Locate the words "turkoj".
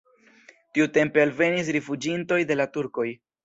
2.77-3.11